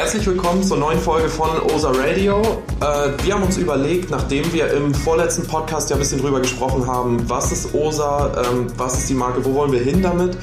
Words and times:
Herzlich 0.00 0.26
willkommen 0.26 0.62
zur 0.62 0.78
neuen 0.78 0.98
Folge 0.98 1.28
von 1.28 1.60
OSA 1.60 1.90
Radio. 1.90 2.40
Äh, 2.80 3.22
wir 3.22 3.34
haben 3.34 3.42
uns 3.42 3.58
überlegt, 3.58 4.08
nachdem 4.08 4.50
wir 4.50 4.72
im 4.72 4.94
vorletzten 4.94 5.46
Podcast 5.46 5.90
ja 5.90 5.96
ein 5.96 5.98
bisschen 5.98 6.22
drüber 6.22 6.40
gesprochen 6.40 6.86
haben, 6.86 7.28
was 7.28 7.52
ist 7.52 7.74
OSA, 7.74 8.32
ähm, 8.50 8.68
was 8.78 8.96
ist 8.96 9.10
die 9.10 9.14
Marke, 9.14 9.44
wo 9.44 9.52
wollen 9.52 9.72
wir 9.72 9.80
hin 9.80 10.00
damit. 10.00 10.38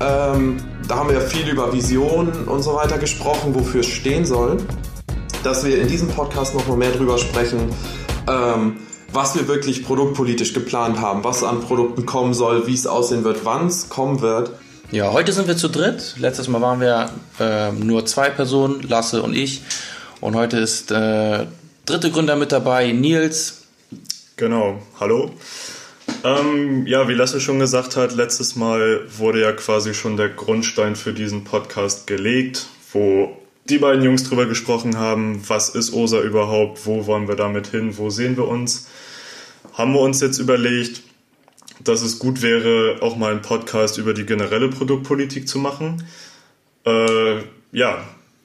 Ähm, 0.00 0.56
da 0.88 0.96
haben 0.96 1.08
wir 1.08 1.14
ja 1.14 1.20
viel 1.20 1.48
über 1.48 1.72
Visionen 1.72 2.48
und 2.48 2.64
so 2.64 2.74
weiter 2.74 2.98
gesprochen, 2.98 3.54
wofür 3.54 3.82
es 3.82 3.86
stehen 3.86 4.24
soll. 4.24 4.56
Dass 5.44 5.64
wir 5.64 5.80
in 5.80 5.86
diesem 5.86 6.08
Podcast 6.08 6.56
nochmal 6.56 6.76
mehr 6.76 6.90
drüber 6.90 7.16
sprechen, 7.18 7.72
ähm, 8.26 8.78
was 9.12 9.36
wir 9.36 9.46
wirklich 9.46 9.86
produktpolitisch 9.86 10.52
geplant 10.52 11.00
haben, 11.00 11.22
was 11.22 11.44
an 11.44 11.60
Produkten 11.60 12.06
kommen 12.06 12.34
soll, 12.34 12.66
wie 12.66 12.74
es 12.74 12.88
aussehen 12.88 13.22
wird, 13.22 13.44
wann 13.44 13.68
es 13.68 13.88
kommen 13.88 14.20
wird. 14.20 14.50
Ja, 14.92 15.12
heute 15.12 15.32
sind 15.32 15.46
wir 15.46 15.56
zu 15.56 15.68
dritt. 15.68 16.16
Letztes 16.18 16.48
Mal 16.48 16.60
waren 16.60 16.80
wir 16.80 17.10
äh, 17.38 17.70
nur 17.70 18.06
zwei 18.06 18.28
Personen, 18.28 18.82
Lasse 18.82 19.22
und 19.22 19.36
ich. 19.36 19.62
Und 20.20 20.34
heute 20.34 20.58
ist 20.58 20.90
äh, 20.90 21.46
dritte 21.86 22.10
Gründer 22.10 22.34
mit 22.34 22.50
dabei, 22.50 22.90
Nils. 22.90 23.62
Genau, 24.34 24.82
hallo. 24.98 25.30
Ähm, 26.24 26.88
ja, 26.88 27.06
wie 27.06 27.14
Lasse 27.14 27.40
schon 27.40 27.60
gesagt 27.60 27.94
hat, 27.94 28.16
letztes 28.16 28.56
Mal 28.56 29.02
wurde 29.16 29.40
ja 29.40 29.52
quasi 29.52 29.94
schon 29.94 30.16
der 30.16 30.28
Grundstein 30.28 30.96
für 30.96 31.12
diesen 31.12 31.44
Podcast 31.44 32.08
gelegt, 32.08 32.66
wo 32.92 33.36
die 33.66 33.78
beiden 33.78 34.02
Jungs 34.02 34.24
drüber 34.24 34.46
gesprochen 34.46 34.98
haben, 34.98 35.40
was 35.46 35.68
ist 35.68 35.92
OSA 35.92 36.20
überhaupt, 36.20 36.84
wo 36.84 37.06
wollen 37.06 37.28
wir 37.28 37.36
damit 37.36 37.68
hin, 37.68 37.96
wo 37.96 38.10
sehen 38.10 38.36
wir 38.36 38.48
uns. 38.48 38.88
Haben 39.72 39.92
wir 39.92 40.00
uns 40.00 40.20
jetzt 40.20 40.38
überlegt, 40.38 41.02
dass 41.84 42.02
es 42.02 42.18
gut 42.18 42.42
wäre, 42.42 42.98
auch 43.00 43.16
mal 43.16 43.32
einen 43.32 43.42
Podcast 43.42 43.98
über 43.98 44.14
die 44.14 44.26
generelle 44.26 44.68
Produktpolitik 44.68 45.48
zu 45.48 45.58
machen. 45.58 46.04
Äh, 46.84 47.38
ja, 47.72 48.04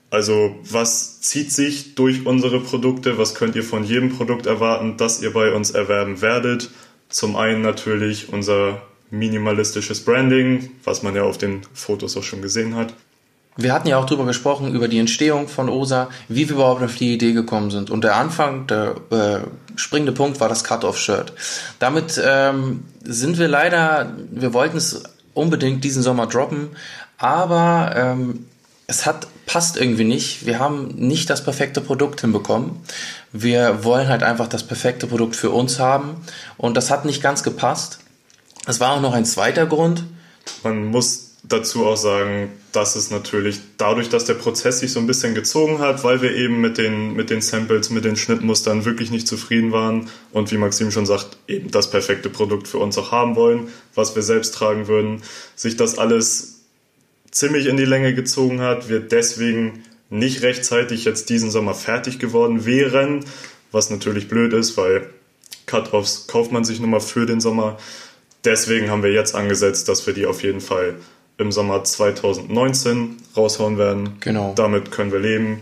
also 0.10 0.56
was 0.64 1.22
zieht 1.22 1.52
sich 1.52 1.96
durch 1.96 2.26
unsere 2.26 2.60
Produkte? 2.62 3.18
Was 3.18 3.36
könnt 3.36 3.56
ihr 3.56 3.64
von 3.64 3.84
jedem 3.84 4.10
Produkt 4.10 4.46
erwarten, 4.46 4.98
das 4.98 5.22
ihr 5.22 5.34
bei 5.34 5.54
uns 5.54 5.72
erwerben 5.72 6.22
werdet? 6.22 6.72
Zum 7.10 7.36
einen 7.36 7.62
natürlich 7.62 8.32
unser 8.32 8.82
minimalistisches 9.12 10.04
Branding, 10.04 10.72
was 10.84 11.04
man 11.04 11.16
ja 11.16 11.24
auf 11.24 11.38
den 11.38 11.62
Fotos 11.74 12.18
auch 12.18 12.24
schon 12.24 12.42
gesehen 12.42 12.76
hat. 12.76 12.94
Wir 13.58 13.74
hatten 13.74 13.88
ja 13.88 13.98
auch 13.98 14.06
darüber 14.06 14.26
gesprochen, 14.26 14.74
über 14.74 14.88
die 14.88 15.00
Entstehung 15.00 15.48
von 15.48 15.70
OSA, 15.70 16.10
wie 16.28 16.50
wir 16.50 16.56
überhaupt 16.56 16.84
auf 16.84 16.96
die 16.96 17.14
Idee 17.14 17.32
gekommen 17.32 17.72
sind. 17.72 17.90
Und 17.90 18.04
der 18.04 18.16
Anfang, 18.18 18.68
der 18.68 18.96
äh, 19.12 19.40
springende 19.78 20.12
Punkt 20.12 20.40
war 20.40 20.50
das 20.50 20.64
Cut-Off-Shirt. 20.64 21.34
Damit 21.80 22.22
ähm, 22.24 22.84
sind 23.04 23.38
wir 23.38 23.48
leider, 23.48 24.14
wir 24.30 24.54
wollten 24.54 24.78
es 24.78 25.04
unbedingt 25.34 25.84
diesen 25.84 26.04
Sommer 26.04 26.28
droppen, 26.28 26.70
aber 27.18 27.94
ähm, 27.96 28.46
es 28.88 29.06
hat 29.06 29.28
passt 29.46 29.78
irgendwie 29.78 30.04
nicht. 30.04 30.46
Wir 30.46 30.60
haben 30.60 30.88
nicht 30.96 31.30
das 31.30 31.44
perfekte 31.44 31.82
Produkt 31.82 32.22
hinbekommen. 32.22 32.82
Wir 33.32 33.84
wollen 33.84 34.08
halt 34.08 34.24
einfach 34.24 34.48
das 34.48 34.64
perfekte 34.64 35.08
Produkt 35.08 35.36
für 35.36 35.52
uns 35.52 35.80
haben 35.80 36.26
und 36.58 36.76
das 36.76 36.90
hat 36.90 37.06
nicht 37.06 37.22
ganz 37.22 37.44
gepasst. 37.44 38.00
Es 38.68 38.80
war 38.80 38.94
auch 38.94 39.02
noch 39.02 39.14
ein 39.14 39.26
zweiter 39.26 39.66
Grund. 39.66 40.04
Man 40.64 40.86
muss 40.86 41.25
dazu 41.48 41.86
auch 41.86 41.98
sagen, 41.98 42.52
dass 42.72 42.96
es 42.96 43.12
natürlich 43.12 43.60
dadurch, 43.78 44.10
dass 44.10 44.26
der 44.26 44.34
Prozess 44.34 44.80
sich 44.80 44.92
so 44.92 45.00
ein 45.00 45.08
bisschen 45.08 45.36
gezogen 45.36 45.80
hat, 45.80 46.04
weil 46.04 46.22
wir 46.22 46.36
eben 46.36 46.60
mit 46.60 46.78
den, 46.78 47.14
mit 47.14 47.30
den 47.30 47.42
Samples, 47.42 47.90
mit 47.90 48.06
den 48.06 48.16
Schnittmustern 48.16 48.86
wirklich 48.86 49.12
nicht 49.12 49.28
zufrieden 49.28 49.72
waren 49.72 50.10
und 50.32 50.52
wie 50.52 50.58
Maxim 50.58 50.92
schon 50.92 51.06
sagt, 51.06 51.38
eben 51.48 51.72
das 51.72 51.90
perfekte 51.90 52.30
Produkt 52.30 52.68
für 52.68 52.80
uns 52.80 52.98
auch 52.98 53.12
haben 53.12 53.36
wollen, 53.36 53.68
was 53.94 54.16
wir 54.16 54.24
selbst 54.24 54.56
tragen 54.56 54.88
würden, 54.88 55.22
sich 55.56 55.78
das 55.78 55.98
alles 55.98 56.62
ziemlich 57.32 57.68
in 57.68 57.78
die 57.78 57.86
Länge 57.86 58.14
gezogen 58.14 58.62
hat, 58.62 58.90
wir 58.90 59.00
deswegen 59.00 59.84
nicht 60.10 60.42
rechtzeitig 60.42 61.06
jetzt 61.06 61.30
diesen 61.30 61.52
Sommer 61.52 61.74
fertig 61.74 62.20
geworden 62.20 62.66
wären, 62.66 63.26
was 63.72 63.90
natürlich 63.90 64.28
blöd 64.28 64.54
ist, 64.54 64.78
weil 64.78 65.10
Cut-Offs 65.66 66.28
kauft 66.28 66.52
man 66.52 66.64
sich 66.64 66.80
nochmal 66.80 67.02
für 67.02 67.26
den 67.26 67.42
Sommer. 67.42 67.78
Deswegen 68.46 68.90
haben 68.90 69.04
wir 69.04 69.12
jetzt 69.12 69.36
angesetzt, 69.36 69.90
dass 69.90 70.06
wir 70.06 70.14
die 70.14 70.28
auf 70.28 70.44
jeden 70.44 70.62
Fall 70.62 70.96
im 71.38 71.52
Sommer 71.52 71.84
2019 71.84 73.18
raushauen 73.36 73.78
werden. 73.78 74.18
Genau. 74.20 74.54
Damit 74.56 74.92
können 74.92 75.12
wir 75.12 75.20
leben. 75.20 75.62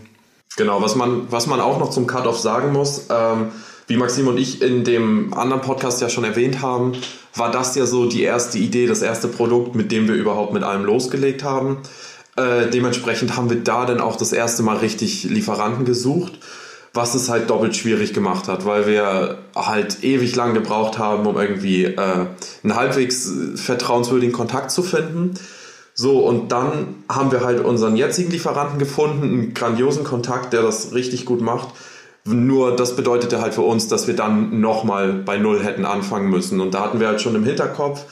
Genau, 0.56 0.80
was 0.80 0.94
man, 0.94 1.30
was 1.30 1.46
man 1.46 1.60
auch 1.60 1.78
noch 1.78 1.90
zum 1.90 2.06
Cut-Off 2.06 2.38
sagen 2.38 2.72
muss, 2.72 3.06
ähm, 3.10 3.48
wie 3.86 3.96
Maxim 3.96 4.28
und 4.28 4.38
ich 4.38 4.62
in 4.62 4.84
dem 4.84 5.34
anderen 5.34 5.62
Podcast 5.62 6.00
ja 6.00 6.08
schon 6.08 6.24
erwähnt 6.24 6.62
haben, 6.62 6.92
war 7.34 7.50
das 7.50 7.74
ja 7.74 7.86
so 7.86 8.06
die 8.06 8.22
erste 8.22 8.58
Idee, 8.58 8.86
das 8.86 9.02
erste 9.02 9.28
Produkt, 9.28 9.74
mit 9.74 9.90
dem 9.92 10.08
wir 10.08 10.14
überhaupt 10.14 10.52
mit 10.52 10.62
allem 10.62 10.84
losgelegt 10.84 11.42
haben. 11.42 11.78
Äh, 12.36 12.70
dementsprechend 12.70 13.36
haben 13.36 13.50
wir 13.50 13.62
da 13.62 13.84
dann 13.84 14.00
auch 14.00 14.16
das 14.16 14.32
erste 14.32 14.62
Mal 14.62 14.78
richtig 14.78 15.24
Lieferanten 15.24 15.84
gesucht, 15.84 16.38
was 16.92 17.14
es 17.14 17.28
halt 17.28 17.50
doppelt 17.50 17.76
schwierig 17.76 18.14
gemacht 18.14 18.48
hat, 18.48 18.64
weil 18.64 18.86
wir 18.86 19.38
halt 19.54 20.02
ewig 20.02 20.34
lang 20.36 20.54
gebraucht 20.54 20.98
haben, 20.98 21.26
um 21.26 21.36
irgendwie 21.36 21.84
äh, 21.84 22.26
einen 22.62 22.74
halbwegs 22.74 23.30
vertrauenswürdigen 23.56 24.32
Kontakt 24.32 24.70
zu 24.70 24.82
finden. 24.82 25.34
So, 25.94 26.18
und 26.26 26.50
dann 26.50 27.04
haben 27.08 27.30
wir 27.30 27.44
halt 27.44 27.64
unseren 27.64 27.96
jetzigen 27.96 28.32
Lieferanten 28.32 28.80
gefunden, 28.80 29.22
einen 29.22 29.54
grandiosen 29.54 30.02
Kontakt, 30.02 30.52
der 30.52 30.62
das 30.62 30.92
richtig 30.92 31.24
gut 31.24 31.40
macht. 31.40 31.68
Nur 32.24 32.74
das 32.74 32.96
bedeutete 32.96 33.40
halt 33.40 33.54
für 33.54 33.62
uns, 33.62 33.86
dass 33.86 34.08
wir 34.08 34.16
dann 34.16 34.60
nochmal 34.60 35.12
bei 35.12 35.38
Null 35.38 35.62
hätten 35.62 35.84
anfangen 35.84 36.30
müssen. 36.30 36.60
Und 36.60 36.74
da 36.74 36.80
hatten 36.80 36.98
wir 36.98 37.06
halt 37.06 37.20
schon 37.20 37.36
im 37.36 37.44
Hinterkopf 37.44 38.04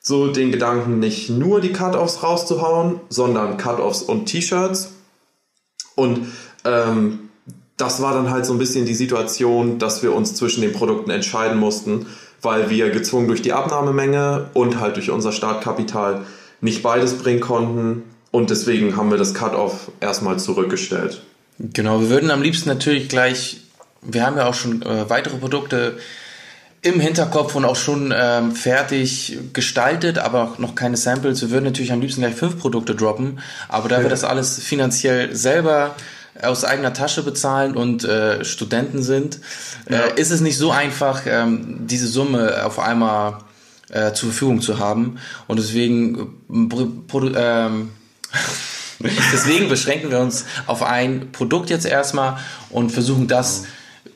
so 0.00 0.28
den 0.28 0.50
Gedanken, 0.50 0.98
nicht 0.98 1.30
nur 1.30 1.60
die 1.60 1.72
Cut-Offs 1.72 2.22
rauszuhauen, 2.22 3.00
sondern 3.10 3.58
Cut-Offs 3.58 4.02
und 4.02 4.26
T-Shirts. 4.26 4.94
Und 5.94 6.26
ähm, 6.64 7.28
das 7.76 8.02
war 8.02 8.14
dann 8.14 8.30
halt 8.30 8.46
so 8.46 8.54
ein 8.54 8.58
bisschen 8.58 8.86
die 8.86 8.94
Situation, 8.94 9.78
dass 9.78 10.02
wir 10.02 10.14
uns 10.14 10.34
zwischen 10.34 10.62
den 10.62 10.72
Produkten 10.72 11.10
entscheiden 11.10 11.58
mussten, 11.58 12.06
weil 12.42 12.70
wir 12.70 12.90
gezwungen 12.90 13.28
durch 13.28 13.42
die 13.42 13.52
Abnahmemenge 13.52 14.50
und 14.54 14.80
halt 14.80 14.96
durch 14.96 15.10
unser 15.10 15.32
Startkapital 15.32 16.24
nicht 16.60 16.82
beides 16.82 17.18
bringen 17.18 17.40
konnten 17.40 18.02
und 18.30 18.50
deswegen 18.50 18.96
haben 18.96 19.10
wir 19.10 19.18
das 19.18 19.34
Cut-Off 19.34 19.90
erstmal 20.00 20.38
zurückgestellt. 20.38 21.22
Genau, 21.58 22.00
wir 22.00 22.10
würden 22.10 22.30
am 22.30 22.42
liebsten 22.42 22.68
natürlich 22.68 23.08
gleich, 23.08 23.60
wir 24.02 24.24
haben 24.24 24.36
ja 24.36 24.46
auch 24.46 24.54
schon 24.54 24.82
äh, 24.82 25.10
weitere 25.10 25.36
Produkte 25.36 25.98
im 26.82 26.98
Hinterkopf 27.00 27.54
und 27.54 27.64
auch 27.64 27.76
schon 27.76 28.14
ähm, 28.16 28.52
fertig 28.52 29.38
gestaltet, 29.52 30.18
aber 30.18 30.54
noch 30.58 30.74
keine 30.74 30.96
Samples. 30.96 31.42
Wir 31.42 31.50
würden 31.50 31.64
natürlich 31.64 31.92
am 31.92 32.00
liebsten 32.00 32.22
gleich 32.22 32.34
fünf 32.34 32.58
Produkte 32.58 32.94
droppen, 32.94 33.40
aber 33.68 33.88
da 33.88 34.02
wir 34.02 34.08
das 34.08 34.24
alles 34.24 34.58
finanziell 34.58 35.34
selber 35.36 35.94
aus 36.40 36.64
eigener 36.64 36.94
Tasche 36.94 37.22
bezahlen 37.22 37.76
und 37.76 38.04
äh, 38.04 38.44
Studenten 38.44 39.02
sind, 39.02 39.40
äh, 39.86 39.94
ja. 39.94 40.00
ist 40.04 40.30
es 40.30 40.40
nicht 40.40 40.56
so 40.56 40.70
einfach, 40.70 41.22
ähm, 41.26 41.86
diese 41.86 42.06
Summe 42.06 42.64
auf 42.64 42.78
einmal 42.78 43.38
äh, 43.90 44.12
zur 44.12 44.30
Verfügung 44.30 44.60
zu 44.60 44.78
haben. 44.78 45.18
Und 45.46 45.58
deswegen, 45.58 46.34
äh, 46.50 47.16
ähm, 47.36 47.90
deswegen 49.32 49.68
beschränken 49.68 50.10
wir 50.10 50.20
uns 50.20 50.44
auf 50.66 50.82
ein 50.82 51.32
Produkt 51.32 51.70
jetzt 51.70 51.86
erstmal 51.86 52.38
und 52.70 52.90
versuchen 52.90 53.28
das 53.28 53.64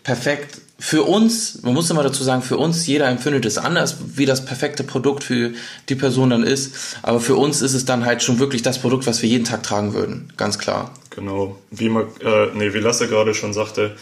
perfekt 0.03 0.61
für 0.79 1.05
uns, 1.05 1.63
man 1.63 1.73
muss 1.73 1.89
immer 1.89 2.03
dazu 2.03 2.25
sagen, 2.25 2.43
für 2.43 2.59
uns, 2.59 2.87
jeder 2.87 3.07
empfindet 3.09 3.47
es 3.47 3.59
anders, 3.59 3.97
wie 4.17 4.27
das 4.27 4.45
perfekte 4.45 4.85
Produkt 4.85 5.25
für 5.25 5.53
die 5.89 5.95
Person 5.95 6.31
dann 6.31 6.43
ist. 6.43 6.75
Aber 7.03 7.21
für 7.21 7.37
uns 7.37 7.63
ist 7.63 7.75
es 7.75 7.85
dann 7.85 8.05
halt 8.05 8.23
schon 8.23 8.39
wirklich 8.39 8.63
das 8.63 8.81
Produkt, 8.81 9.07
was 9.07 9.23
wir 9.23 9.29
jeden 9.29 9.45
Tag 9.45 9.63
tragen 9.63 9.95
würden, 9.95 10.33
ganz 10.37 10.59
klar. 10.59 10.93
Genau, 11.15 11.57
wie, 11.71 11.89
man, 11.89 12.07
äh, 12.21 12.49
nee, 12.55 12.75
wie 12.75 12.79
Lasse 12.79 13.07
gerade 13.09 13.35
schon 13.35 13.53
sagte, 13.53 13.97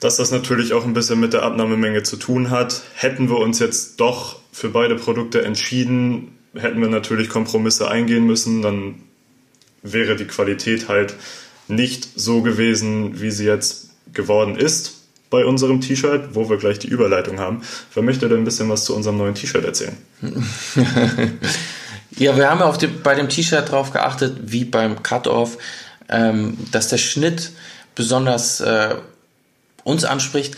dass 0.00 0.16
das 0.16 0.30
natürlich 0.30 0.72
auch 0.72 0.84
ein 0.84 0.94
bisschen 0.94 1.20
mit 1.20 1.32
der 1.32 1.42
Abnahmemenge 1.42 2.02
zu 2.02 2.16
tun 2.16 2.50
hat. 2.50 2.82
Hätten 2.94 3.28
wir 3.28 3.38
uns 3.38 3.58
jetzt 3.58 4.00
doch 4.00 4.40
für 4.52 4.70
beide 4.70 4.94
Produkte 4.94 5.44
entschieden, 5.44 6.38
hätten 6.54 6.80
wir 6.80 6.88
natürlich 6.88 7.28
Kompromisse 7.28 7.90
eingehen 7.90 8.24
müssen, 8.24 8.62
dann 8.62 8.94
wäre 9.82 10.16
die 10.16 10.26
Qualität 10.26 10.88
halt 10.88 11.14
nicht 11.68 12.08
so 12.16 12.42
gewesen, 12.42 13.20
wie 13.20 13.30
sie 13.30 13.44
jetzt 13.44 13.90
geworden 14.12 14.56
ist 14.56 15.00
bei 15.30 15.44
unserem 15.44 15.80
T-Shirt, 15.80 16.28
wo 16.34 16.48
wir 16.48 16.58
gleich 16.58 16.78
die 16.78 16.86
Überleitung 16.86 17.40
haben. 17.40 17.62
Wer 17.92 18.02
möchte 18.02 18.28
denn 18.28 18.38
ein 18.38 18.44
bisschen 18.44 18.68
was 18.68 18.84
zu 18.84 18.94
unserem 18.94 19.18
neuen 19.18 19.34
T-Shirt 19.34 19.64
erzählen? 19.64 19.96
ja, 22.16 22.36
wir 22.36 22.48
haben 22.48 22.62
auf 22.62 22.78
dem, 22.78 23.02
bei 23.02 23.14
dem 23.14 23.28
T-Shirt 23.28 23.68
darauf 23.68 23.90
geachtet, 23.90 24.36
wie 24.42 24.64
beim 24.64 25.02
Cut-Off, 25.02 25.58
ähm, 26.08 26.56
dass 26.70 26.88
der 26.88 26.98
Schnitt 26.98 27.52
besonders 27.94 28.60
äh, 28.60 28.96
uns 29.84 30.04
anspricht. 30.04 30.56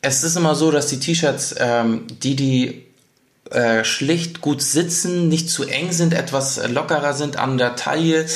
Es 0.00 0.22
ist 0.22 0.36
immer 0.36 0.54
so, 0.54 0.70
dass 0.70 0.86
die 0.86 1.00
T-Shirts, 1.00 1.54
ähm, 1.58 2.06
die, 2.22 2.36
die 2.36 2.86
äh, 3.50 3.84
schlicht 3.84 4.40
gut 4.40 4.62
sitzen, 4.62 5.28
nicht 5.28 5.50
zu 5.50 5.64
eng 5.64 5.92
sind, 5.92 6.14
etwas 6.14 6.60
lockerer 6.68 7.14
sind 7.14 7.36
an 7.36 7.58
der 7.58 7.76
Taille, 7.76 8.26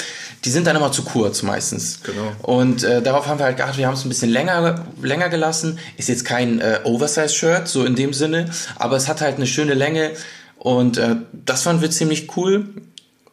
die 0.44 0.50
sind 0.50 0.66
dann 0.66 0.74
immer 0.74 0.90
zu 0.90 1.02
kurz 1.02 1.42
meistens. 1.42 2.00
Genau. 2.02 2.32
Und 2.42 2.82
äh, 2.82 3.02
darauf 3.02 3.26
haben 3.26 3.38
wir 3.38 3.44
halt 3.44 3.58
geachtet, 3.58 3.78
wir 3.78 3.86
haben 3.86 3.94
es 3.94 4.04
ein 4.04 4.08
bisschen 4.08 4.30
länger, 4.30 4.86
länger 5.00 5.28
gelassen. 5.28 5.78
Ist 5.96 6.08
jetzt 6.08 6.24
kein 6.24 6.60
äh, 6.60 6.80
Oversize-Shirt, 6.82 7.68
so 7.68 7.84
in 7.84 7.94
dem 7.94 8.12
Sinne, 8.12 8.50
aber 8.76 8.96
es 8.96 9.06
hat 9.06 9.20
halt 9.20 9.36
eine 9.36 9.46
schöne 9.46 9.74
Länge 9.74 10.12
und 10.56 10.98
äh, 10.98 11.16
das 11.32 11.62
fanden 11.62 11.82
wir 11.82 11.90
ziemlich 11.90 12.36
cool. 12.36 12.66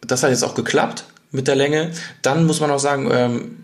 Das 0.05 0.21
hat 0.21 0.29
jetzt 0.29 0.43
auch 0.43 0.55
geklappt 0.55 1.05
mit 1.31 1.47
der 1.47 1.55
Länge. 1.55 1.91
Dann 2.21 2.45
muss 2.45 2.59
man 2.59 2.71
auch 2.71 2.79
sagen, 2.79 3.09
ähm, 3.11 3.57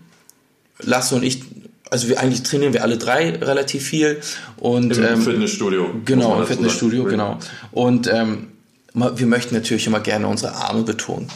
Lasse 0.78 1.14
und 1.14 1.22
ich, 1.22 1.42
also 1.90 2.08
wir 2.08 2.20
eigentlich 2.20 2.42
trainieren 2.42 2.72
wir 2.72 2.82
alle 2.82 2.98
drei 2.98 3.30
relativ 3.30 3.84
viel 3.84 4.20
und 4.58 4.96
Im 4.96 5.04
ähm, 5.04 5.22
Fitnessstudio. 5.22 5.90
Genau, 6.04 6.40
im 6.40 6.46
Fitnessstudio, 6.46 7.04
genau. 7.04 7.38
Und 7.72 8.10
ähm, 8.12 8.48
wir 8.96 9.26
möchten 9.26 9.54
natürlich 9.54 9.86
immer 9.86 10.00
gerne 10.00 10.26
unsere 10.26 10.54
Arme 10.54 10.82
betonen. 10.82 11.28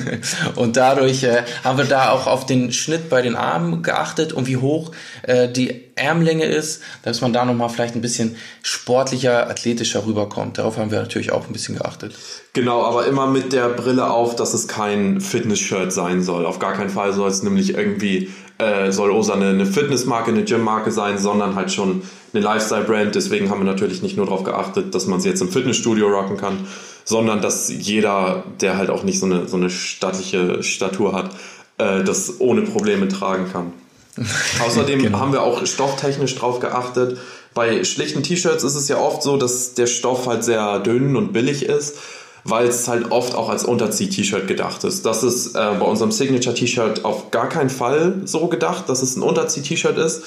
und 0.54 0.76
dadurch 0.76 1.24
äh, 1.24 1.42
haben 1.64 1.76
wir 1.76 1.84
da 1.84 2.10
auch 2.10 2.28
auf 2.28 2.46
den 2.46 2.72
Schnitt 2.72 3.10
bei 3.10 3.20
den 3.20 3.34
Armen 3.34 3.82
geachtet 3.82 4.32
und 4.32 4.46
wie 4.46 4.58
hoch 4.58 4.92
äh, 5.22 5.48
die 5.48 5.90
Ärmlänge 5.96 6.44
ist, 6.44 6.82
dass 7.02 7.20
man 7.20 7.32
da 7.32 7.44
nochmal 7.44 7.68
vielleicht 7.68 7.96
ein 7.96 8.00
bisschen 8.00 8.36
sportlicher, 8.62 9.50
athletischer 9.50 10.06
rüberkommt. 10.06 10.58
Darauf 10.58 10.78
haben 10.78 10.92
wir 10.92 11.00
natürlich 11.00 11.32
auch 11.32 11.48
ein 11.48 11.52
bisschen 11.52 11.76
geachtet. 11.76 12.14
Genau, 12.52 12.84
aber 12.84 13.06
immer 13.06 13.26
mit 13.26 13.52
der 13.52 13.68
Brille 13.70 14.08
auf, 14.08 14.36
dass 14.36 14.54
es 14.54 14.68
kein 14.68 15.20
Fitness-Shirt 15.20 15.92
sein 15.92 16.22
soll. 16.22 16.46
Auf 16.46 16.60
gar 16.60 16.74
keinen 16.74 16.90
Fall 16.90 17.12
soll 17.12 17.28
es 17.28 17.42
nämlich 17.42 17.74
irgendwie, 17.74 18.30
äh, 18.60 18.92
soll 18.92 19.10
Osa 19.10 19.34
eine, 19.34 19.48
eine 19.48 19.66
Fitnessmarke, 19.66 20.30
eine 20.30 20.44
Gymmarke 20.44 20.90
sein, 20.92 21.18
sondern 21.18 21.54
halt 21.54 21.72
schon 21.72 22.02
eine 22.32 22.42
Lifestyle-Brand. 22.42 23.14
Deswegen 23.14 23.50
haben 23.50 23.60
wir 23.60 23.64
natürlich 23.64 24.02
nicht 24.02 24.16
nur 24.16 24.26
darauf 24.26 24.44
geachtet, 24.44 24.94
dass 24.94 25.06
man 25.06 25.20
sie 25.20 25.28
jetzt 25.28 25.40
im 25.40 25.48
Fitnessstudio 25.48 26.08
rocken 26.08 26.36
kann, 26.36 26.66
sondern 27.04 27.40
dass 27.40 27.68
jeder, 27.70 28.44
der 28.60 28.76
halt 28.76 28.90
auch 28.90 29.02
nicht 29.02 29.18
so 29.18 29.26
eine, 29.26 29.48
so 29.48 29.56
eine 29.56 29.70
stattliche 29.70 30.62
Statur 30.62 31.12
hat, 31.12 31.30
äh, 31.78 32.04
das 32.04 32.40
ohne 32.40 32.62
Probleme 32.62 33.08
tragen 33.08 33.50
kann. 33.52 33.72
Außerdem 34.66 35.02
Genau. 35.02 35.18
haben 35.18 35.32
wir 35.32 35.42
auch 35.42 35.64
stofftechnisch 35.66 36.34
drauf 36.36 36.60
geachtet. 36.60 37.18
Bei 37.54 37.82
schlichten 37.84 38.22
T-Shirts 38.22 38.62
ist 38.64 38.74
es 38.74 38.88
ja 38.88 38.98
oft 38.98 39.22
so, 39.22 39.36
dass 39.36 39.74
der 39.74 39.86
Stoff 39.86 40.26
halt 40.26 40.44
sehr 40.44 40.78
dünn 40.80 41.16
und 41.16 41.32
billig 41.32 41.64
ist, 41.64 41.96
weil 42.44 42.66
es 42.66 42.88
halt 42.88 43.10
oft 43.10 43.34
auch 43.34 43.48
als 43.48 43.64
Unterzieh-T-Shirt 43.64 44.46
gedacht 44.46 44.84
ist. 44.84 45.04
Das 45.06 45.22
ist 45.22 45.54
äh, 45.54 45.74
bei 45.78 45.84
unserem 45.84 46.12
Signature-T-Shirt 46.12 47.04
auf 47.04 47.30
gar 47.30 47.48
keinen 47.48 47.70
Fall 47.70 48.22
so 48.24 48.46
gedacht, 48.46 48.88
dass 48.88 49.02
es 49.02 49.16
ein 49.16 49.22
Unterzieh-T-Shirt 49.22 49.98
ist. 49.98 50.22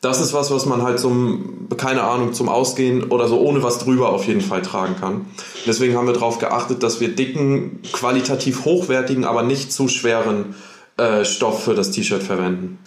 Das 0.00 0.20
ist 0.20 0.34
was, 0.34 0.50
was 0.50 0.66
man 0.66 0.82
halt 0.82 1.00
zum, 1.00 1.68
keine 1.78 2.02
Ahnung, 2.02 2.34
zum 2.34 2.50
Ausgehen 2.50 3.04
oder 3.04 3.26
so 3.26 3.40
ohne 3.40 3.62
was 3.62 3.78
drüber 3.78 4.10
auf 4.10 4.26
jeden 4.26 4.42
Fall 4.42 4.60
tragen 4.60 4.96
kann. 5.00 5.24
Deswegen 5.66 5.96
haben 5.96 6.06
wir 6.06 6.12
darauf 6.12 6.38
geachtet, 6.38 6.82
dass 6.82 7.00
wir 7.00 7.14
dicken, 7.14 7.80
qualitativ 7.90 8.66
hochwertigen, 8.66 9.24
aber 9.24 9.42
nicht 9.42 9.72
zu 9.72 9.88
schweren 9.88 10.54
äh, 10.98 11.24
Stoff 11.24 11.64
für 11.64 11.74
das 11.74 11.90
T-Shirt 11.90 12.22
verwenden. 12.22 12.78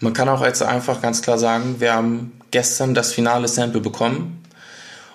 Man 0.00 0.12
kann 0.12 0.28
auch 0.28 0.44
jetzt 0.44 0.62
einfach 0.62 1.00
ganz 1.00 1.22
klar 1.22 1.38
sagen, 1.38 1.76
wir 1.78 1.94
haben 1.94 2.32
gestern 2.50 2.94
das 2.94 3.12
finale 3.12 3.48
Sample 3.48 3.80
bekommen 3.80 4.42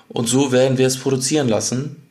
und 0.09 0.27
so 0.27 0.51
werden 0.51 0.77
wir 0.77 0.87
es 0.87 0.97
produzieren 0.97 1.47
lassen. 1.47 2.03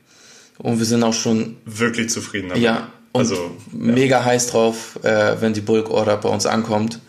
Und 0.63 0.79
wir 0.79 0.87
sind 0.87 1.03
auch 1.03 1.13
schon 1.13 1.57
Wirklich 1.65 2.09
zufrieden 2.11 2.51
damit. 2.51 2.63
Ja, 2.63 2.89
Also, 3.13 3.51
mega 3.73 4.25
heiß 4.25 4.47
drauf, 4.47 4.99
äh, 5.03 5.35
wenn 5.41 5.53
die 5.53 5.61
Bulk 5.61 5.91
Order 5.91 6.17
bei 6.17 6.29
uns 6.29 6.47
ankommt. 6.47 7.01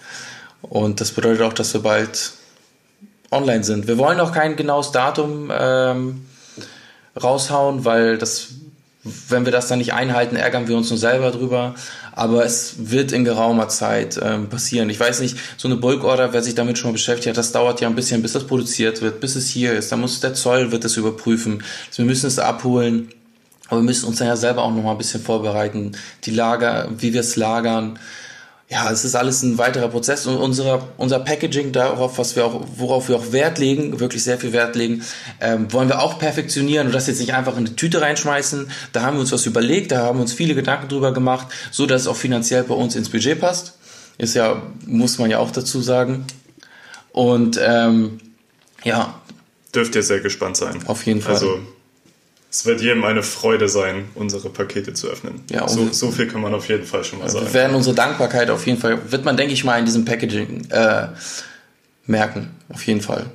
Und 0.64 1.00
das 1.00 1.12
bedeutet 1.12 1.44
auch, 1.44 1.54
dass 1.54 1.74
wir 1.74 1.82
bald 1.82 2.34
online 3.30 3.64
sind. 3.64 3.88
Wir 3.88 3.98
wollen 4.00 4.20
auch 4.20 4.32
kein 4.32 4.56
genaues 4.56 4.92
Datum 4.92 5.52
ähm, 5.56 6.26
raushauen, 7.22 7.86
weil 7.86 8.18
das, 8.18 8.50
wenn 9.30 9.46
wir 9.46 9.52
das 9.52 9.68
dann 9.68 9.78
nicht 9.78 9.94
einhalten, 9.94 10.36
ärgern 10.36 10.68
wir 10.68 10.76
uns 10.76 10.90
nur 10.90 10.98
selber 11.00 11.30
drüber. 11.30 11.76
Aber 12.12 12.44
es 12.46 12.76
wird 12.90 13.12
in 13.12 13.24
geraumer 13.24 13.70
Zeit 13.70 14.20
ähm, 14.22 14.50
passieren. 14.50 14.90
Ich 14.90 15.00
weiß 15.00 15.20
nicht, 15.20 15.38
so 15.58 15.68
eine 15.68 15.78
Bulk 15.78 16.04
Order, 16.04 16.34
wer 16.34 16.42
sich 16.42 16.56
damit 16.56 16.80
schon 16.80 16.90
mal 16.90 16.94
beschäftigt 16.94 17.30
hat, 17.30 17.38
das 17.38 17.52
dauert 17.52 17.82
ja 17.82 17.88
ein 17.88 17.96
bisschen, 17.96 18.24
bis 18.24 18.34
das 18.34 18.46
produziert 18.46 19.02
wird, 19.04 19.20
bis 19.20 19.36
es 19.36 19.48
hier 19.48 19.74
ist. 19.74 19.92
Da 19.92 19.96
muss 19.96 20.20
der 20.22 20.34
Zoll 20.34 20.72
wird 20.72 20.84
das 20.84 20.98
überprüfen. 20.98 21.64
Wir 21.96 22.06
müssen 22.06 22.26
es 22.28 22.40
abholen. 22.40 23.10
Aber 23.70 23.80
wir 23.80 23.86
müssen 23.86 24.08
uns 24.08 24.20
dann 24.20 24.28
ja 24.28 24.36
selber 24.36 24.64
auch 24.64 24.74
noch 24.74 24.84
mal 24.84 24.92
ein 24.92 24.98
bisschen 24.98 25.22
vorbereiten. 25.22 25.94
Die 26.26 26.32
Lager, 26.32 26.90
wie 26.98 27.14
wir 27.14 27.22
es 27.22 27.36
lagern. 27.36 27.98
Ja, 28.70 28.92
es 28.92 29.06
ist 29.06 29.16
alles 29.16 29.44
ein 29.44 29.58
weiterer 29.58 29.90
Prozess 29.90 30.26
und 30.26 30.38
unser, 30.38 30.88
unser 30.98 31.20
Packaging, 31.20 31.74
darauf, 31.74 32.18
was 32.18 32.36
wir 32.36 32.46
auch, 32.46 32.66
worauf 32.76 33.08
wir 33.08 33.18
auch 33.18 33.32
Wert 33.32 33.60
legen, 33.60 34.00
wirklich 34.00 34.24
sehr 34.24 34.40
viel 34.40 34.52
Wert 34.52 34.76
legen, 34.76 35.04
ähm, 35.42 35.72
wollen 35.72 35.90
wir 35.90 36.02
auch 36.02 36.18
perfektionieren 36.18 36.88
und 36.88 36.94
das 36.94 37.08
jetzt 37.08 37.20
nicht 37.20 37.34
einfach 37.34 37.54
in 37.54 37.68
eine 37.68 37.76
Tüte 37.76 38.02
reinschmeißen. 38.02 38.72
Da 38.92 39.02
haben 39.04 39.18
wir 39.18 39.22
uns 39.22 39.32
was 39.32 39.46
überlegt, 39.46 39.92
da 39.92 40.00
haben 40.00 40.18
wir 40.18 40.24
uns 40.24 40.34
viele 40.34 40.56
Gedanken 40.56 40.88
drüber 40.88 41.14
gemacht, 41.14 41.48
so 41.72 41.86
dass 41.86 42.04
es 42.04 42.08
auch 42.08 42.16
finanziell 42.16 42.64
bei 42.64 42.74
uns 42.74 42.96
ins 42.96 43.10
Budget 43.10 43.40
passt. 43.40 43.78
Ist 44.18 44.34
ja, 44.34 44.62
muss 44.86 45.20
man 45.20 45.30
ja 45.30 45.40
auch 45.40 45.52
dazu 45.52 45.82
sagen. 45.82 46.26
Und 47.12 47.60
ähm, 47.64 48.20
ja, 48.84 49.22
dürft 49.76 49.96
ihr 49.96 50.04
sehr 50.04 50.20
gespannt 50.20 50.58
sein. 50.58 50.80
Auf 50.88 51.06
jeden 51.06 51.22
Fall. 51.22 51.36
Also, 51.36 51.60
es 52.54 52.68
wird 52.68 52.82
jedem 52.82 53.04
eine 53.04 53.24
Freude 53.24 53.68
sein, 53.68 54.10
unsere 54.14 54.48
Pakete 54.50 54.94
zu 54.94 55.08
öffnen. 55.08 55.42
Ja, 55.50 55.68
so, 55.68 55.92
so 55.92 56.12
viel 56.12 56.28
kann 56.28 56.40
man 56.40 56.54
auf 56.54 56.70
jeden 56.70 56.86
Fall 56.86 57.04
schon 57.04 57.18
mal 57.18 57.28
sagen. 57.28 57.48
Wir 57.48 57.54
werden 57.56 57.76
unsere 57.76 57.96
Dankbarkeit 57.96 58.52
auf 58.52 58.68
jeden 58.68 58.80
Fall, 58.80 59.12
wird 59.12 59.26
man, 59.26 59.36
denke 59.36 59.54
ich 59.54 59.64
mal, 59.64 59.80
in 59.80 59.86
diesem 59.86 60.06
Packaging 60.06 60.68
äh, 60.70 61.08
merken. 62.06 62.52
Auf 62.70 62.86
jeden 62.86 63.02
Fall. 63.02 63.26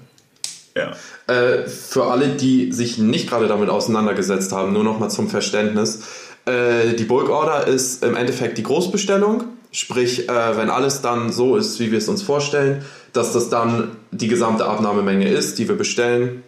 Ja. 0.77 0.93
Äh, 1.27 1.67
für 1.67 2.05
alle, 2.05 2.29
die 2.29 2.71
sich 2.73 2.99
nicht 2.99 3.29
gerade 3.29 3.49
damit 3.49 3.71
auseinandergesetzt 3.71 4.53
haben, 4.53 4.73
nur 4.73 4.85
noch 4.85 5.01
mal 5.01 5.09
zum 5.09 5.29
Verständnis. 5.29 6.03
Äh, 6.47 6.95
die 6.95 7.05
Bulk 7.05 7.29
Order 7.29 7.67
ist 7.67 8.05
im 8.05 8.15
Endeffekt 8.15 8.57
die 8.57 8.63
Großbestellung. 8.63 9.43
Sprich, 9.73 10.29
äh, 10.29 10.57
wenn 10.57 10.71
alles 10.71 11.03
dann 11.03 11.33
so 11.33 11.57
ist, 11.57 11.81
wie 11.81 11.91
wir 11.91 11.99
es 11.99 12.09
uns 12.09 12.23
vorstellen, 12.23 12.85
dass 13.13 13.33
das 13.33 13.51
dann 13.51 13.97
die 14.13 14.29
gesamte 14.29 14.65
Abnahmemenge 14.67 15.29
ist, 15.29 15.59
die 15.59 15.69
wir 15.69 15.77
bestellen. 15.77 16.45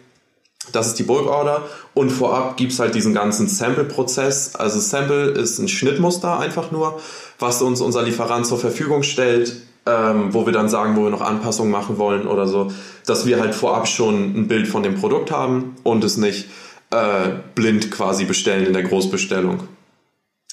Das 0.71 0.87
ist 0.87 0.99
die 0.99 1.03
Bulk 1.03 1.27
Order. 1.27 1.63
Und 1.93 2.11
vorab 2.11 2.57
gibt 2.57 2.71
es 2.71 2.79
halt 2.79 2.93
diesen 2.95 3.13
ganzen 3.13 3.47
Sample-Prozess. 3.47 4.55
Also 4.55 4.79
Sample 4.79 5.31
ist 5.31 5.59
ein 5.59 5.67
Schnittmuster 5.67 6.39
einfach 6.39 6.71
nur, 6.71 6.99
was 7.39 7.61
uns 7.61 7.81
unser 7.81 8.03
Lieferant 8.03 8.45
zur 8.45 8.59
Verfügung 8.59 9.03
stellt, 9.03 9.55
ähm, 9.85 10.33
wo 10.33 10.45
wir 10.45 10.53
dann 10.53 10.69
sagen, 10.69 10.95
wo 10.95 11.03
wir 11.03 11.09
noch 11.09 11.21
Anpassungen 11.21 11.71
machen 11.71 11.97
wollen 11.97 12.27
oder 12.27 12.47
so, 12.47 12.71
dass 13.05 13.25
wir 13.25 13.39
halt 13.39 13.55
vorab 13.55 13.87
schon 13.87 14.35
ein 14.35 14.47
Bild 14.47 14.67
von 14.67 14.83
dem 14.83 14.95
Produkt 14.95 15.31
haben 15.31 15.75
und 15.83 16.03
es 16.03 16.17
nicht 16.17 16.47
äh, 16.91 17.29
blind 17.55 17.89
quasi 17.89 18.25
bestellen 18.25 18.67
in 18.67 18.73
der 18.73 18.83
Großbestellung. 18.83 19.61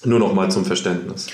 Nur 0.05 0.19
noch 0.19 0.32
mal 0.32 0.50
zum 0.50 0.64
Verständnis. 0.64 1.26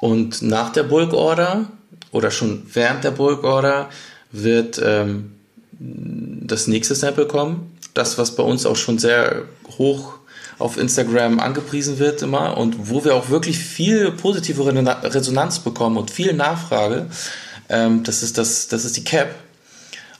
Und 0.00 0.42
nach 0.42 0.70
der 0.70 0.84
Bulk 0.84 1.12
Order 1.12 1.66
oder 2.10 2.30
schon 2.30 2.62
während 2.72 3.04
der 3.04 3.10
Bulk 3.10 3.44
Order 3.44 3.88
wird 4.30 4.80
ähm, 4.82 5.32
das 6.52 6.66
nächste 6.66 6.94
Sample 6.94 7.26
kommen. 7.26 7.76
Das, 7.94 8.18
was 8.18 8.36
bei 8.36 8.42
uns 8.42 8.66
auch 8.66 8.76
schon 8.76 8.98
sehr 8.98 9.42
hoch 9.78 10.14
auf 10.58 10.78
Instagram 10.78 11.40
angepriesen 11.40 11.98
wird 11.98 12.22
immer 12.22 12.56
und 12.56 12.88
wo 12.90 13.04
wir 13.04 13.14
auch 13.16 13.30
wirklich 13.30 13.58
viel 13.58 14.12
positive 14.12 14.64
Resonanz 15.02 15.58
bekommen 15.58 15.96
und 15.96 16.10
viel 16.10 16.34
Nachfrage. 16.34 17.06
Ähm, 17.68 18.04
das 18.04 18.22
ist 18.22 18.38
das, 18.38 18.68
das 18.68 18.84
ist 18.84 18.96
die 18.96 19.04
Cap. 19.04 19.34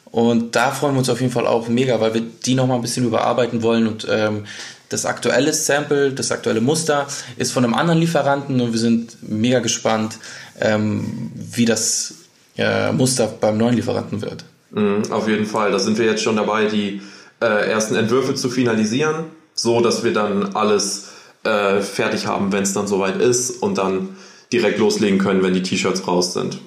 Und 0.06 0.56
da 0.56 0.72
freuen 0.72 0.94
wir 0.94 0.98
uns 0.98 1.08
auf 1.08 1.20
jeden 1.20 1.32
Fall 1.32 1.46
auch 1.46 1.68
mega, 1.68 2.00
weil 2.00 2.14
wir 2.14 2.22
die 2.22 2.54
nochmal 2.54 2.76
ein 2.76 2.82
bisschen 2.82 3.06
überarbeiten 3.06 3.62
wollen 3.62 3.86
und 3.86 4.06
ähm, 4.10 4.44
das 4.90 5.06
aktuelle 5.06 5.54
Sample, 5.54 6.12
das 6.12 6.30
aktuelle 6.30 6.60
Muster 6.60 7.06
ist 7.38 7.52
von 7.52 7.64
einem 7.64 7.72
anderen 7.72 7.98
Lieferanten 8.00 8.60
und 8.60 8.72
wir 8.72 8.78
sind 8.78 9.16
mega 9.22 9.60
gespannt, 9.60 10.18
ähm, 10.60 11.32
wie 11.34 11.64
das 11.64 12.14
äh, 12.58 12.92
Muster 12.92 13.26
beim 13.26 13.56
neuen 13.56 13.74
Lieferanten 13.76 14.20
wird. 14.20 14.44
Mhm, 14.72 15.02
auf 15.10 15.28
jeden 15.28 15.46
Fall. 15.46 15.70
Da 15.70 15.78
sind 15.78 15.98
wir 15.98 16.06
jetzt 16.06 16.22
schon 16.22 16.36
dabei, 16.36 16.66
die 16.66 17.02
äh, 17.40 17.70
ersten 17.70 17.94
Entwürfe 17.94 18.34
zu 18.34 18.50
finalisieren, 18.50 19.26
so 19.54 19.80
dass 19.80 20.02
wir 20.02 20.12
dann 20.12 20.56
alles 20.56 21.10
äh, 21.44 21.80
fertig 21.80 22.26
haben, 22.26 22.52
wenn 22.52 22.62
es 22.62 22.72
dann 22.72 22.86
soweit 22.86 23.16
ist 23.16 23.62
und 23.62 23.78
dann 23.78 24.16
direkt 24.52 24.78
loslegen 24.78 25.18
können, 25.18 25.42
wenn 25.42 25.54
die 25.54 25.62
T-Shirts 25.62 26.06
raus 26.06 26.32
sind. 26.32 26.58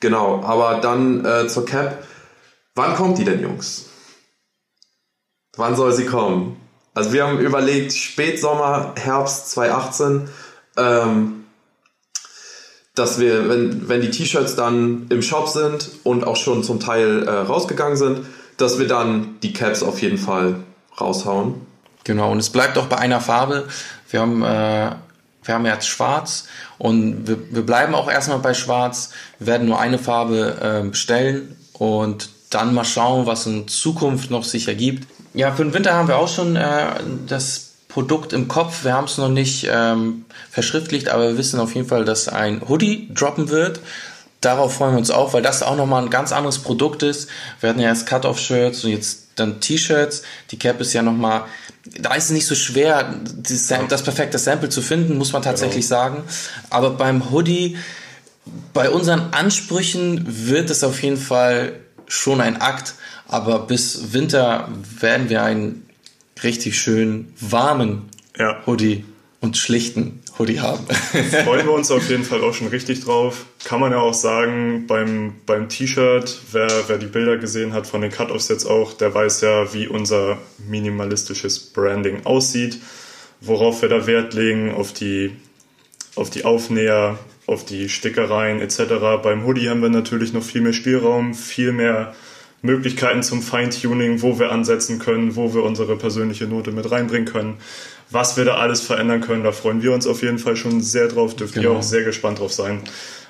Genau, 0.00 0.42
aber 0.42 0.80
dann 0.80 1.24
äh, 1.24 1.46
zur 1.46 1.64
Cap. 1.64 2.04
Wann 2.74 2.94
kommt 2.96 3.18
die 3.18 3.24
denn, 3.24 3.40
Jungs? 3.40 3.86
Wann 5.56 5.76
soll 5.76 5.92
sie 5.92 6.06
kommen? 6.06 6.56
Also 6.94 7.12
wir 7.12 7.26
haben 7.26 7.38
überlegt, 7.38 7.92
Spätsommer, 7.92 8.94
Herbst 8.96 9.50
2018, 9.50 10.28
ähm, 10.76 11.41
dass 12.94 13.18
wir, 13.18 13.48
wenn, 13.48 13.88
wenn 13.88 14.02
die 14.02 14.10
T-Shirts 14.10 14.54
dann 14.54 15.06
im 15.08 15.22
Shop 15.22 15.48
sind 15.48 15.90
und 16.04 16.24
auch 16.24 16.36
schon 16.36 16.62
zum 16.62 16.78
Teil 16.78 17.26
äh, 17.26 17.30
rausgegangen 17.30 17.96
sind, 17.96 18.20
dass 18.58 18.78
wir 18.78 18.86
dann 18.86 19.36
die 19.42 19.52
Caps 19.52 19.82
auf 19.82 20.02
jeden 20.02 20.18
Fall 20.18 20.56
raushauen. 21.00 21.54
Genau, 22.04 22.30
und 22.30 22.38
es 22.38 22.50
bleibt 22.50 22.76
auch 22.78 22.86
bei 22.86 22.98
einer 22.98 23.20
Farbe. 23.20 23.66
Wir 24.10 24.20
haben, 24.20 24.42
äh, 24.42 24.90
wir 25.44 25.54
haben 25.54 25.66
jetzt 25.66 25.88
schwarz 25.88 26.48
und 26.78 27.26
wir, 27.26 27.38
wir 27.50 27.64
bleiben 27.64 27.94
auch 27.94 28.10
erstmal 28.10 28.40
bei 28.40 28.54
schwarz. 28.54 29.10
Wir 29.38 29.46
werden 29.48 29.68
nur 29.68 29.80
eine 29.80 29.98
Farbe 29.98 30.82
äh, 30.84 30.86
bestellen 30.86 31.56
und 31.72 32.28
dann 32.50 32.74
mal 32.74 32.84
schauen, 32.84 33.26
was 33.26 33.46
in 33.46 33.68
Zukunft 33.68 34.30
noch 34.30 34.44
sich 34.44 34.68
ergibt. 34.68 35.08
Ja, 35.32 35.52
für 35.52 35.64
den 35.64 35.72
Winter 35.72 35.94
haben 35.94 36.08
wir 36.08 36.18
auch 36.18 36.28
schon 36.28 36.56
äh, 36.56 36.86
das 37.26 37.71
Produkt 37.92 38.32
im 38.32 38.48
Kopf. 38.48 38.84
Wir 38.84 38.94
haben 38.94 39.04
es 39.04 39.18
noch 39.18 39.28
nicht 39.28 39.68
ähm, 39.70 40.24
verschriftlicht, 40.50 41.08
aber 41.08 41.28
wir 41.28 41.38
wissen 41.38 41.60
auf 41.60 41.74
jeden 41.74 41.86
Fall, 41.86 42.04
dass 42.04 42.28
ein 42.28 42.62
Hoodie 42.68 43.10
droppen 43.12 43.50
wird. 43.50 43.80
Darauf 44.40 44.74
freuen 44.74 44.92
wir 44.92 44.98
uns 44.98 45.10
auch, 45.10 45.34
weil 45.34 45.42
das 45.42 45.62
auch 45.62 45.76
nochmal 45.76 46.02
ein 46.02 46.10
ganz 46.10 46.32
anderes 46.32 46.58
Produkt 46.58 47.02
ist. 47.02 47.28
Wir 47.60 47.70
hatten 47.70 47.80
ja 47.80 47.88
erst 47.88 48.06
Cut-Off-Shirts 48.06 48.84
und 48.84 48.90
jetzt 48.90 49.28
dann 49.36 49.60
T-Shirts. 49.60 50.22
Die 50.50 50.58
Cap 50.58 50.80
ist 50.80 50.92
ja 50.94 51.02
nochmal, 51.02 51.44
da 52.00 52.14
ist 52.14 52.24
es 52.24 52.30
nicht 52.30 52.46
so 52.46 52.54
schwer, 52.54 53.14
die 53.22 53.56
Sam 53.56 53.88
das 53.88 54.02
perfekte 54.02 54.38
Sample 54.38 54.68
zu 54.68 54.82
finden, 54.82 55.16
muss 55.16 55.32
man 55.32 55.42
tatsächlich 55.42 55.86
sagen. 55.86 56.24
Aber 56.70 56.90
beim 56.90 57.30
Hoodie 57.30 57.76
Bei 58.72 58.90
unseren 58.90 59.32
Ansprüchen 59.32 60.24
wird 60.26 60.70
es 60.70 60.82
auf 60.82 61.02
jeden 61.02 61.16
Fall 61.16 61.74
schon 62.08 62.40
ein 62.40 62.60
Akt, 62.60 62.94
aber 63.28 63.60
bis 63.60 64.12
Winter 64.12 64.68
werden 65.00 65.28
wir 65.28 65.42
einen 65.42 65.88
richtig 66.42 66.78
schönen 66.78 67.32
warmen 67.40 68.08
ja. 68.38 68.62
Hoodie 68.66 69.04
und 69.40 69.56
schlichten 69.56 70.20
Hoodie 70.38 70.60
haben. 70.60 70.86
Freuen 71.44 71.66
wir 71.66 71.72
uns 71.72 71.90
auf 71.90 72.08
jeden 72.08 72.24
Fall 72.24 72.42
auch 72.42 72.54
schon 72.54 72.68
richtig 72.68 73.04
drauf. 73.04 73.44
Kann 73.64 73.80
man 73.80 73.92
ja 73.92 73.98
auch 73.98 74.14
sagen, 74.14 74.86
beim, 74.86 75.34
beim 75.46 75.68
T-Shirt, 75.68 76.40
wer, 76.52 76.68
wer 76.86 76.96
die 76.96 77.06
Bilder 77.06 77.36
gesehen 77.36 77.72
hat 77.72 77.86
von 77.86 78.00
den 78.00 78.10
Cut-Offs 78.10 78.48
jetzt 78.48 78.64
auch, 78.64 78.92
der 78.92 79.12
weiß 79.12 79.40
ja, 79.42 79.74
wie 79.74 79.88
unser 79.88 80.38
minimalistisches 80.68 81.58
Branding 81.58 82.24
aussieht, 82.24 82.78
worauf 83.40 83.82
wir 83.82 83.88
da 83.88 84.06
Wert 84.06 84.32
legen, 84.32 84.72
auf 84.72 84.92
die, 84.92 85.36
auf 86.14 86.30
die 86.30 86.44
Aufnäher, 86.44 87.18
auf 87.46 87.64
die 87.64 87.88
Stickereien 87.88 88.60
etc. 88.60 89.22
Beim 89.22 89.44
Hoodie 89.44 89.68
haben 89.68 89.82
wir 89.82 89.90
natürlich 89.90 90.32
noch 90.32 90.44
viel 90.44 90.60
mehr 90.60 90.72
Spielraum, 90.72 91.34
viel 91.34 91.72
mehr 91.72 92.14
Möglichkeiten 92.62 93.22
zum 93.22 93.42
Feintuning, 93.42 94.22
wo 94.22 94.38
wir 94.38 94.52
ansetzen 94.52 94.98
können, 94.98 95.36
wo 95.36 95.52
wir 95.52 95.62
unsere 95.64 95.96
persönliche 95.96 96.46
Note 96.46 96.70
mit 96.70 96.90
reinbringen 96.90 97.26
können 97.26 97.58
was 98.12 98.36
wir 98.36 98.44
da 98.44 98.56
alles 98.56 98.82
verändern 98.82 99.20
können. 99.20 99.42
Da 99.42 99.52
freuen 99.52 99.82
wir 99.82 99.92
uns 99.92 100.06
auf 100.06 100.22
jeden 100.22 100.38
Fall 100.38 100.56
schon 100.56 100.80
sehr 100.80 101.08
drauf. 101.08 101.34
Dürft 101.34 101.54
genau. 101.54 101.72
ihr 101.72 101.78
auch 101.78 101.82
sehr 101.82 102.04
gespannt 102.04 102.38
drauf 102.38 102.52
sein, 102.52 102.82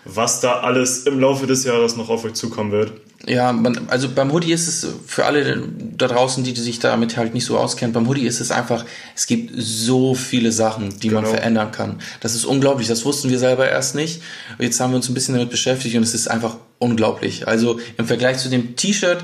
was 0.05 0.41
da 0.41 0.61
alles 0.61 1.07
im 1.07 1.21
Laufe 1.21 1.47
des 1.47 1.65
Jahres 1.65 1.97
noch 1.97 2.09
auf 2.09 2.25
euch 2.25 2.35
zukommen 2.35 2.73
wird. 2.73 2.93
Ja, 3.27 3.53
man, 3.53 3.87
also 3.89 4.09
beim 4.09 4.33
Hoodie 4.33 4.53
ist 4.53 4.67
es 4.67 4.87
für 5.07 5.25
alle 5.27 5.63
da 5.97 6.09
draußen, 6.09 6.43
die, 6.43 6.53
die 6.53 6.61
sich 6.61 6.81
damit 6.81 7.17
halt 7.17 7.35
nicht 7.35 7.45
so 7.45 7.57
auskennen, 7.57 7.93
beim 7.93 8.09
Hoodie 8.09 8.27
ist 8.27 8.41
es 8.41 8.51
einfach, 8.51 8.85
es 9.15 9.27
gibt 9.27 9.53
so 9.57 10.15
viele 10.15 10.51
Sachen, 10.51 10.99
die 10.99 11.09
genau. 11.09 11.23
man 11.23 11.31
verändern 11.31 11.71
kann. 11.71 12.01
Das 12.21 12.35
ist 12.35 12.45
unglaublich, 12.45 12.89
das 12.89 13.05
wussten 13.05 13.31
wir 13.31 13.39
selber 13.39 13.69
erst 13.69 13.95
nicht. 13.95 14.23
Jetzt 14.59 14.81
haben 14.81 14.91
wir 14.91 14.97
uns 14.97 15.09
ein 15.09 15.15
bisschen 15.15 15.35
damit 15.35 15.51
beschäftigt 15.51 15.95
und 15.95 16.03
es 16.03 16.15
ist 16.15 16.29
einfach 16.29 16.57
unglaublich. 16.79 17.47
Also 17.47 17.79
im 17.97 18.07
Vergleich 18.07 18.39
zu 18.39 18.49
dem 18.49 18.75
T-Shirt 18.75 19.23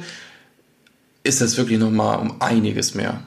ist 1.25 1.41
das 1.41 1.57
wirklich 1.57 1.81
nochmal 1.81 2.21
um 2.21 2.41
einiges 2.41 2.95
mehr. 2.95 3.21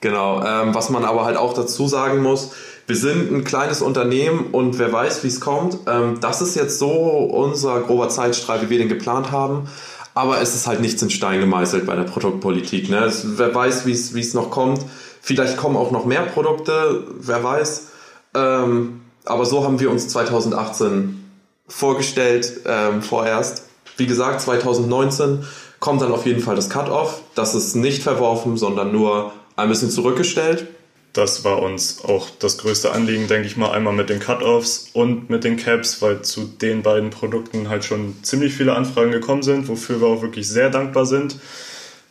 Genau, 0.00 0.42
ähm, 0.44 0.74
was 0.74 0.90
man 0.90 1.04
aber 1.04 1.24
halt 1.24 1.36
auch 1.36 1.52
dazu 1.52 1.86
sagen 1.86 2.22
muss, 2.22 2.52
wir 2.90 2.96
sind 2.96 3.30
ein 3.30 3.44
kleines 3.44 3.82
Unternehmen 3.82 4.48
und 4.50 4.80
wer 4.80 4.92
weiß, 4.92 5.22
wie 5.22 5.28
es 5.28 5.40
kommt. 5.40 5.78
Ähm, 5.86 6.18
das 6.20 6.42
ist 6.42 6.56
jetzt 6.56 6.80
so 6.80 6.90
unser 6.90 7.78
grober 7.82 8.08
Zeitstrahl, 8.08 8.62
wie 8.62 8.68
wir 8.68 8.78
den 8.78 8.88
geplant 8.88 9.30
haben. 9.30 9.68
Aber 10.12 10.40
es 10.40 10.56
ist 10.56 10.66
halt 10.66 10.80
nichts 10.80 11.00
in 11.00 11.08
Stein 11.08 11.38
gemeißelt 11.38 11.86
bei 11.86 11.94
der 11.94 12.02
Produktpolitik. 12.02 12.90
Ne? 12.90 13.12
Wer 13.22 13.54
weiß, 13.54 13.86
wie 13.86 13.92
es 13.92 14.34
noch 14.34 14.50
kommt. 14.50 14.80
Vielleicht 15.22 15.56
kommen 15.56 15.76
auch 15.76 15.92
noch 15.92 16.04
mehr 16.04 16.22
Produkte, 16.22 17.04
wer 17.20 17.44
weiß. 17.44 17.86
Ähm, 18.34 19.02
aber 19.24 19.46
so 19.46 19.62
haben 19.62 19.78
wir 19.78 19.88
uns 19.88 20.08
2018 20.08 21.30
vorgestellt, 21.68 22.62
ähm, 22.66 23.02
vorerst. 23.02 23.68
Wie 23.98 24.08
gesagt, 24.08 24.40
2019 24.40 25.44
kommt 25.78 26.02
dann 26.02 26.10
auf 26.10 26.26
jeden 26.26 26.42
Fall 26.42 26.56
das 26.56 26.68
Cut-Off. 26.68 27.20
Das 27.36 27.54
ist 27.54 27.76
nicht 27.76 28.02
verworfen, 28.02 28.56
sondern 28.56 28.90
nur 28.90 29.30
ein 29.54 29.68
bisschen 29.68 29.90
zurückgestellt. 29.90 30.66
Das 31.12 31.44
war 31.44 31.60
uns 31.60 32.04
auch 32.04 32.28
das 32.38 32.58
größte 32.58 32.92
Anliegen, 32.92 33.26
denke 33.26 33.46
ich 33.46 33.56
mal, 33.56 33.72
einmal 33.72 33.92
mit 33.92 34.10
den 34.10 34.20
Cut-Offs 34.20 34.90
und 34.92 35.28
mit 35.28 35.42
den 35.42 35.56
Caps, 35.56 36.00
weil 36.02 36.22
zu 36.22 36.44
den 36.44 36.82
beiden 36.82 37.10
Produkten 37.10 37.68
halt 37.68 37.84
schon 37.84 38.22
ziemlich 38.22 38.54
viele 38.54 38.76
Anfragen 38.76 39.10
gekommen 39.10 39.42
sind, 39.42 39.66
wofür 39.66 40.00
wir 40.00 40.06
auch 40.06 40.22
wirklich 40.22 40.48
sehr 40.48 40.70
dankbar 40.70 41.06
sind. 41.06 41.36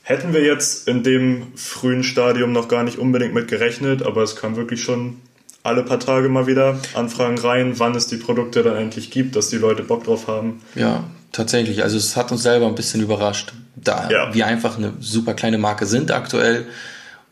Hätten 0.04 0.34
wir 0.34 0.44
jetzt 0.44 0.88
in 0.88 1.04
dem 1.04 1.56
frühen 1.56 2.04
Stadium 2.04 2.52
noch 2.52 2.68
gar 2.68 2.84
nicht 2.84 2.98
unbedingt 2.98 3.34
mit 3.34 3.48
gerechnet, 3.48 4.04
aber 4.04 4.24
es 4.24 4.36
kam 4.36 4.58
wirklich 4.58 4.84
schon 4.84 5.22
alle 5.64 5.84
paar 5.84 6.00
Tage 6.00 6.30
mal 6.30 6.48
wieder 6.48 6.80
Anfragen 6.94 7.38
rein, 7.38 7.80
wann 7.80 7.96
es 7.96 8.08
die 8.08 8.18
Produkte 8.18 8.64
dann 8.64 8.76
endlich 8.76 9.12
gibt, 9.12 9.36
dass 9.36 9.50
die 9.50 9.58
Leute 9.58 9.84
Bock 9.84 10.04
drauf 10.04 10.28
haben. 10.28 10.62
Ja, 10.76 11.06
tatsächlich. 11.32 11.84
Also 11.84 11.98
es 11.98 12.16
hat 12.16 12.32
uns 12.32 12.44
selber 12.44 12.68
ein 12.68 12.76
bisschen 12.76 13.02
überrascht, 13.02 13.54
da 13.76 14.10
ja. 14.10 14.34
wir 14.34 14.46
einfach 14.46 14.78
eine 14.78 14.94
super 15.00 15.34
kleine 15.34 15.58
Marke 15.58 15.86
sind 15.86 16.12
aktuell 16.12 16.66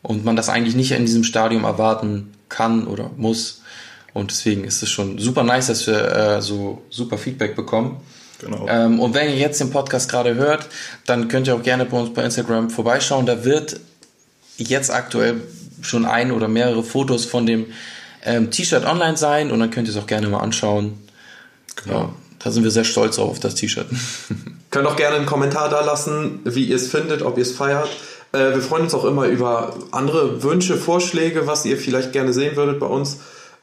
und 0.02 0.24
man 0.24 0.36
das 0.36 0.48
eigentlich 0.48 0.76
nicht 0.76 0.92
in 0.92 1.06
diesem 1.06 1.24
Stadium 1.24 1.64
erwarten 1.64 2.32
kann 2.48 2.86
oder 2.86 3.10
muss. 3.16 3.62
Und 4.14 4.30
deswegen 4.30 4.64
ist 4.64 4.82
es 4.82 4.90
schon 4.90 5.18
super 5.18 5.42
nice, 5.42 5.66
dass 5.66 5.86
wir 5.86 6.14
äh, 6.14 6.42
so 6.42 6.82
super 6.90 7.18
Feedback 7.18 7.54
bekommen. 7.54 8.00
Genau. 8.40 8.66
Ähm, 8.68 9.00
und 9.00 9.14
wenn 9.14 9.28
ihr 9.28 9.36
jetzt 9.36 9.60
den 9.60 9.70
Podcast 9.70 10.10
gerade 10.10 10.34
hört, 10.34 10.68
dann 11.06 11.28
könnt 11.28 11.46
ihr 11.48 11.54
auch 11.54 11.62
gerne 11.62 11.84
bei 11.84 11.98
uns 11.98 12.14
bei 12.14 12.22
Instagram 12.22 12.70
vorbeischauen. 12.70 13.26
Da 13.26 13.44
wird 13.44 13.80
jetzt 14.56 14.90
aktuell 14.92 15.40
schon 15.82 16.06
ein 16.06 16.32
oder 16.32 16.48
mehrere 16.48 16.82
Fotos 16.82 17.24
von 17.24 17.46
dem 17.46 17.66
ähm, 18.24 18.50
T-Shirt 18.50 18.84
online 18.84 19.16
sein 19.16 19.50
und 19.50 19.60
dann 19.60 19.70
könnt 19.70 19.88
ihr 19.88 19.94
es 19.94 20.00
auch 20.00 20.06
gerne 20.06 20.28
mal 20.28 20.40
anschauen. 20.40 20.98
Genau. 21.84 21.98
Ja, 21.98 22.12
da 22.38 22.50
sind 22.50 22.64
wir 22.64 22.70
sehr 22.70 22.84
stolz 22.84 23.18
auf 23.18 23.40
das 23.40 23.54
T-Shirt. 23.54 23.86
Könnt 24.70 24.86
auch 24.86 24.96
gerne 24.96 25.16
einen 25.16 25.26
Kommentar 25.26 25.68
da 25.70 25.84
lassen, 25.84 26.40
wie 26.44 26.64
ihr 26.64 26.76
es 26.76 26.88
findet, 26.88 27.22
ob 27.22 27.38
ihr 27.38 27.42
es 27.42 27.52
feiert. 27.52 27.88
Äh, 28.32 28.54
wir 28.54 28.60
freuen 28.60 28.84
uns 28.84 28.94
auch 28.94 29.04
immer 29.04 29.26
über 29.26 29.74
andere 29.90 30.42
Wünsche, 30.42 30.76
Vorschläge, 30.76 31.46
was 31.46 31.64
ihr 31.64 31.76
vielleicht 31.76 32.12
gerne 32.12 32.32
sehen 32.32 32.56
würdet 32.56 32.80
bei 32.80 32.86
uns. 32.86 33.18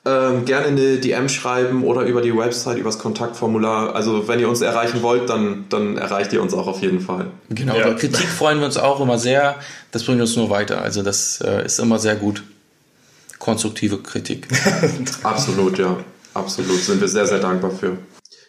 Ähm, 0.08 0.46
gerne 0.46 0.68
eine 0.68 0.98
DM 0.98 1.30
schreiben 1.30 1.84
oder 1.84 2.04
über 2.04 2.22
die 2.22 2.36
Website, 2.36 2.78
über 2.78 2.90
das 2.90 3.00
Kontaktformular. 3.00 3.96
Also 3.96 4.28
wenn 4.28 4.40
ihr 4.40 4.48
uns 4.48 4.62
erreichen 4.62 5.02
wollt, 5.02 5.30
dann, 5.30 5.66
dann 5.70 5.98
erreicht 5.98 6.32
ihr 6.32 6.44
uns 6.44 6.54
auch 6.54 6.68
auf 6.68 6.82
jeden 6.84 7.00
Fall. 7.00 7.28
Genau, 7.50 7.76
ja. 7.76 7.92
Kritik 7.96 8.28
freuen 8.28 8.60
wir 8.60 8.68
uns 8.68 8.78
auch 8.78 9.02
immer 9.02 9.18
sehr. 9.18 9.56
Das 9.92 10.04
bringt 10.04 10.22
uns 10.22 10.36
nur 10.36 10.52
weiter. 10.52 10.82
Also 10.82 11.02
das 11.02 11.42
äh, 11.42 11.66
ist 11.66 11.80
immer 11.80 11.98
sehr 11.98 12.16
gut. 12.16 12.44
Konstruktive 13.40 13.98
Kritik. 13.98 14.48
Absolut, 15.24 15.80
ja. 15.80 15.98
Absolut. 16.36 16.80
Sind 16.82 17.02
wir 17.02 17.08
sehr, 17.08 17.26
sehr 17.26 17.40
dankbar 17.40 17.72
für. 17.72 17.98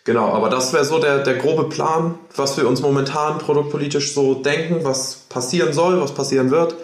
Genau, 0.06 0.32
aber 0.32 0.48
das 0.48 0.72
wäre 0.72 0.84
so 0.84 1.00
der, 1.00 1.18
der 1.18 1.34
grobe 1.34 1.64
Plan, 1.64 2.14
was 2.36 2.56
wir 2.56 2.68
uns 2.68 2.80
momentan 2.80 3.38
produktpolitisch 3.38 4.14
so 4.14 4.34
denken, 4.34 4.84
was 4.84 5.16
passieren 5.28 5.72
soll, 5.72 6.00
was 6.00 6.14
passieren 6.14 6.52
wird. 6.52 6.76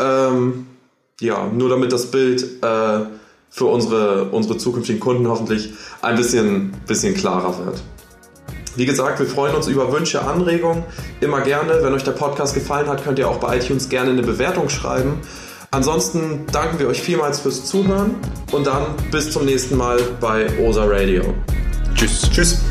Ähm, 0.00 0.66
ja, 1.20 1.46
nur 1.46 1.68
damit 1.68 1.92
das 1.92 2.10
Bild 2.10 2.42
äh, 2.64 3.06
für 3.50 3.66
unsere, 3.66 4.24
unsere 4.24 4.58
zukünftigen 4.58 4.98
Kunden 4.98 5.28
hoffentlich 5.28 5.74
ein 6.02 6.16
bisschen, 6.16 6.72
bisschen 6.88 7.14
klarer 7.14 7.56
wird. 7.64 7.80
Wie 8.74 8.84
gesagt, 8.84 9.20
wir 9.20 9.26
freuen 9.26 9.54
uns 9.54 9.68
über 9.68 9.92
Wünsche, 9.92 10.22
Anregungen. 10.22 10.82
Immer 11.20 11.42
gerne. 11.42 11.84
Wenn 11.84 11.94
euch 11.94 12.04
der 12.04 12.12
Podcast 12.12 12.52
gefallen 12.52 12.88
hat, 12.88 13.04
könnt 13.04 13.20
ihr 13.20 13.28
auch 13.28 13.38
bei 13.38 13.58
iTunes 13.58 13.88
gerne 13.88 14.10
eine 14.10 14.22
Bewertung 14.22 14.68
schreiben. 14.70 15.20
Ansonsten 15.70 16.46
danken 16.50 16.80
wir 16.80 16.88
euch 16.88 17.00
vielmals 17.00 17.40
fürs 17.40 17.64
Zuhören 17.64 18.16
und 18.50 18.66
dann 18.66 18.86
bis 19.12 19.30
zum 19.30 19.44
nächsten 19.44 19.76
Mal 19.76 20.00
bei 20.20 20.48
OSA 20.58 20.84
Radio. 20.84 21.22
Tschüss. 21.96 22.28
Tschüss. 22.30 22.65